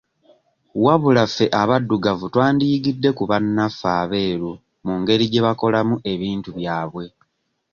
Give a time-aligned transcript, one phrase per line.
[0.83, 4.51] Wabula ffe abaddugavu twandiyigidde ku bannaffe abeeru
[4.85, 7.05] mu ngeri gye bakolamu ebintu byabwe.